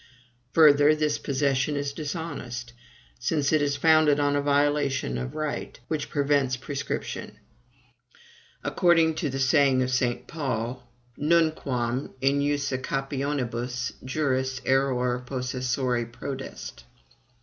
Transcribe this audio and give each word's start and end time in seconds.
Further, 0.53 0.95
this 0.95 1.19
possession 1.19 1.75
is 1.75 1.93
DISHONEST, 1.93 2.73
since 3.19 3.53
it 3.53 3.61
is 3.61 3.75
founded 3.77 4.19
on 4.19 4.35
a 4.35 4.41
violation 4.41 5.15
of 5.19 5.35
right, 5.35 5.79
which 5.89 6.09
prevents 6.09 6.57
prescription, 6.57 7.37
according 8.63 9.13
to 9.13 9.29
the 9.29 9.37
saying 9.37 9.83
of 9.83 9.91
St. 9.91 10.25
Paul 10.25 10.89
Nunquam 11.19 12.15
in 12.19 12.39
usucapionibus 12.41 13.91
juris 14.03 14.59
error 14.65 15.21
possessori 15.23 16.11
prodest. 16.11 16.83